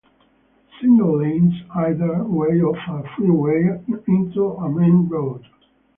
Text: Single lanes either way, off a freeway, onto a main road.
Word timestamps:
Single 0.79 1.19
lanes 1.19 1.53
either 1.75 2.23
way, 2.23 2.59
off 2.59 2.79
a 3.05 3.07
freeway, 3.15 3.79
onto 4.09 4.45
a 4.53 4.67
main 4.67 5.07
road. 5.07 5.45